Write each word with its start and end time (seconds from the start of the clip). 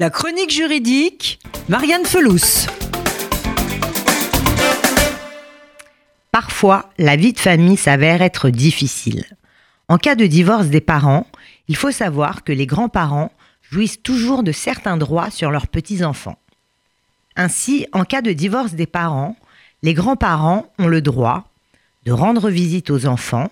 La 0.00 0.10
chronique 0.10 0.52
juridique, 0.52 1.40
Marianne 1.68 2.04
Felous. 2.04 2.68
Parfois, 6.30 6.88
la 6.98 7.16
vie 7.16 7.32
de 7.32 7.40
famille 7.40 7.76
s'avère 7.76 8.22
être 8.22 8.48
difficile. 8.48 9.24
En 9.88 9.98
cas 9.98 10.14
de 10.14 10.26
divorce 10.26 10.68
des 10.68 10.80
parents, 10.80 11.26
il 11.66 11.74
faut 11.74 11.90
savoir 11.90 12.44
que 12.44 12.52
les 12.52 12.64
grands-parents 12.64 13.32
jouissent 13.60 14.00
toujours 14.00 14.44
de 14.44 14.52
certains 14.52 14.98
droits 14.98 15.32
sur 15.32 15.50
leurs 15.50 15.66
petits-enfants. 15.66 16.38
Ainsi, 17.34 17.88
en 17.92 18.04
cas 18.04 18.22
de 18.22 18.32
divorce 18.32 18.74
des 18.74 18.86
parents, 18.86 19.34
les 19.82 19.94
grands-parents 19.94 20.72
ont 20.78 20.86
le 20.86 21.02
droit 21.02 21.50
de 22.04 22.12
rendre 22.12 22.50
visite 22.50 22.90
aux 22.90 23.06
enfants, 23.06 23.50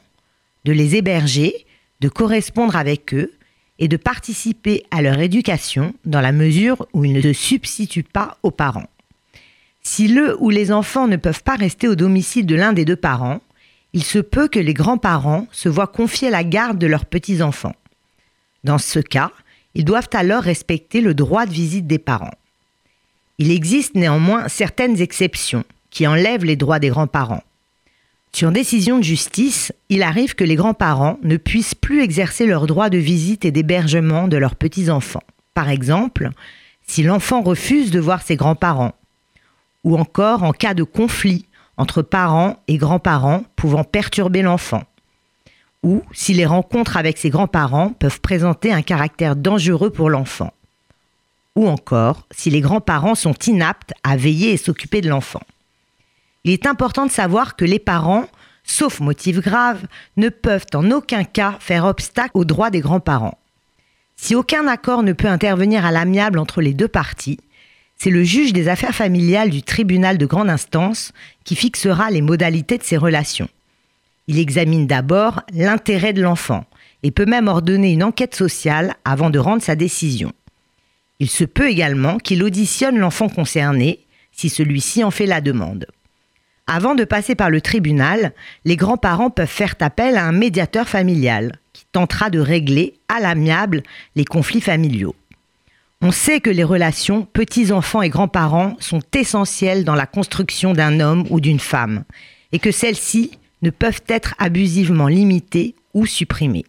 de 0.64 0.70
les 0.70 0.94
héberger, 0.94 1.66
de 1.98 2.08
correspondre 2.08 2.76
avec 2.76 3.14
eux, 3.14 3.35
et 3.78 3.88
de 3.88 3.96
participer 3.96 4.84
à 4.90 5.02
leur 5.02 5.18
éducation 5.18 5.94
dans 6.04 6.20
la 6.20 6.32
mesure 6.32 6.86
où 6.92 7.04
ils 7.04 7.12
ne 7.12 7.20
se 7.20 7.32
substituent 7.32 8.02
pas 8.02 8.38
aux 8.42 8.50
parents. 8.50 8.88
Si 9.82 10.08
le 10.08 10.36
ou 10.40 10.50
les 10.50 10.72
enfants 10.72 11.06
ne 11.06 11.16
peuvent 11.16 11.42
pas 11.42 11.56
rester 11.56 11.86
au 11.86 11.94
domicile 11.94 12.46
de 12.46 12.56
l'un 12.56 12.72
des 12.72 12.84
deux 12.84 12.96
parents, 12.96 13.40
il 13.92 14.02
se 14.02 14.18
peut 14.18 14.48
que 14.48 14.58
les 14.58 14.74
grands-parents 14.74 15.46
se 15.52 15.68
voient 15.68 15.86
confier 15.86 16.28
la 16.28 16.44
garde 16.44 16.78
de 16.78 16.86
leurs 16.86 17.04
petits-enfants. 17.04 17.74
Dans 18.64 18.78
ce 18.78 18.98
cas, 18.98 19.30
ils 19.74 19.84
doivent 19.84 20.08
alors 20.12 20.42
respecter 20.42 21.00
le 21.00 21.14
droit 21.14 21.46
de 21.46 21.52
visite 21.52 21.86
des 21.86 21.98
parents. 21.98 22.34
Il 23.38 23.50
existe 23.50 23.94
néanmoins 23.94 24.48
certaines 24.48 25.00
exceptions 25.00 25.64
qui 25.90 26.06
enlèvent 26.06 26.44
les 26.44 26.56
droits 26.56 26.78
des 26.78 26.88
grands-parents. 26.88 27.44
Sur 28.36 28.52
décision 28.52 28.98
de 28.98 29.02
justice, 29.02 29.72
il 29.88 30.02
arrive 30.02 30.34
que 30.34 30.44
les 30.44 30.56
grands-parents 30.56 31.18
ne 31.22 31.38
puissent 31.38 31.74
plus 31.74 32.02
exercer 32.02 32.44
leur 32.44 32.66
droit 32.66 32.90
de 32.90 32.98
visite 32.98 33.46
et 33.46 33.50
d'hébergement 33.50 34.28
de 34.28 34.36
leurs 34.36 34.56
petits-enfants. 34.56 35.22
Par 35.54 35.70
exemple, 35.70 36.28
si 36.86 37.02
l'enfant 37.02 37.40
refuse 37.40 37.90
de 37.90 37.98
voir 37.98 38.20
ses 38.20 38.36
grands-parents, 38.36 38.92
ou 39.84 39.96
encore 39.96 40.42
en 40.42 40.52
cas 40.52 40.74
de 40.74 40.82
conflit 40.82 41.46
entre 41.78 42.02
parents 42.02 42.58
et 42.68 42.76
grands-parents 42.76 43.42
pouvant 43.56 43.84
perturber 43.84 44.42
l'enfant, 44.42 44.82
ou 45.82 46.02
si 46.12 46.34
les 46.34 46.44
rencontres 46.44 46.98
avec 46.98 47.16
ses 47.16 47.30
grands-parents 47.30 47.94
peuvent 47.98 48.20
présenter 48.20 48.70
un 48.70 48.82
caractère 48.82 49.34
dangereux 49.34 49.88
pour 49.88 50.10
l'enfant, 50.10 50.52
ou 51.54 51.66
encore 51.68 52.26
si 52.32 52.50
les 52.50 52.60
grands-parents 52.60 53.14
sont 53.14 53.32
inaptes 53.46 53.94
à 54.04 54.18
veiller 54.18 54.52
et 54.52 54.58
s'occuper 54.58 55.00
de 55.00 55.08
l'enfant. 55.08 55.40
Il 56.46 56.52
est 56.52 56.66
important 56.66 57.06
de 57.06 57.10
savoir 57.10 57.56
que 57.56 57.64
les 57.64 57.80
parents, 57.80 58.26
sauf 58.62 59.00
motif 59.00 59.40
grave, 59.40 59.84
ne 60.16 60.28
peuvent 60.28 60.66
en 60.74 60.92
aucun 60.92 61.24
cas 61.24 61.56
faire 61.58 61.84
obstacle 61.84 62.30
aux 62.34 62.44
droits 62.44 62.70
des 62.70 62.78
grands-parents. 62.78 63.36
Si 64.14 64.36
aucun 64.36 64.68
accord 64.68 65.02
ne 65.02 65.12
peut 65.12 65.26
intervenir 65.26 65.84
à 65.84 65.90
l'amiable 65.90 66.38
entre 66.38 66.60
les 66.60 66.72
deux 66.72 66.86
parties, 66.86 67.40
c'est 67.96 68.10
le 68.10 68.22
juge 68.22 68.52
des 68.52 68.68
affaires 68.68 68.94
familiales 68.94 69.50
du 69.50 69.64
tribunal 69.64 70.18
de 70.18 70.26
grande 70.26 70.48
instance 70.48 71.12
qui 71.42 71.56
fixera 71.56 72.12
les 72.12 72.22
modalités 72.22 72.78
de 72.78 72.84
ces 72.84 72.96
relations. 72.96 73.48
Il 74.28 74.38
examine 74.38 74.86
d'abord 74.86 75.42
l'intérêt 75.52 76.12
de 76.12 76.22
l'enfant 76.22 76.64
et 77.02 77.10
peut 77.10 77.26
même 77.26 77.48
ordonner 77.48 77.90
une 77.90 78.04
enquête 78.04 78.36
sociale 78.36 78.94
avant 79.04 79.30
de 79.30 79.40
rendre 79.40 79.62
sa 79.62 79.74
décision. 79.74 80.32
Il 81.18 81.28
se 81.28 81.42
peut 81.42 81.68
également 81.68 82.18
qu'il 82.18 82.44
auditionne 82.44 82.98
l'enfant 82.98 83.28
concerné 83.28 84.06
si 84.30 84.48
celui-ci 84.48 85.02
en 85.02 85.10
fait 85.10 85.26
la 85.26 85.40
demande. 85.40 85.86
Avant 86.66 86.96
de 86.96 87.04
passer 87.04 87.36
par 87.36 87.48
le 87.48 87.60
tribunal, 87.60 88.32
les 88.64 88.76
grands-parents 88.76 89.30
peuvent 89.30 89.46
faire 89.46 89.76
appel 89.80 90.16
à 90.16 90.24
un 90.24 90.32
médiateur 90.32 90.88
familial 90.88 91.58
qui 91.72 91.84
tentera 91.92 92.28
de 92.28 92.40
régler 92.40 92.94
à 93.08 93.20
l'amiable 93.20 93.84
les 94.16 94.24
conflits 94.24 94.60
familiaux. 94.60 95.14
On 96.02 96.10
sait 96.10 96.40
que 96.40 96.50
les 96.50 96.64
relations 96.64 97.22
petits-enfants 97.22 98.02
et 98.02 98.08
grands-parents 98.08 98.76
sont 98.80 99.00
essentielles 99.14 99.84
dans 99.84 99.94
la 99.94 100.06
construction 100.06 100.72
d'un 100.72 101.00
homme 101.00 101.24
ou 101.30 101.40
d'une 101.40 101.60
femme 101.60 102.04
et 102.52 102.58
que 102.58 102.72
celles-ci 102.72 103.30
ne 103.62 103.70
peuvent 103.70 104.02
être 104.08 104.34
abusivement 104.38 105.08
limitées 105.08 105.74
ou 105.94 106.04
supprimées. 106.04 106.66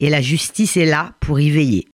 Et 0.00 0.08
la 0.08 0.20
justice 0.20 0.76
est 0.76 0.86
là 0.86 1.12
pour 1.20 1.40
y 1.40 1.50
veiller. 1.50 1.86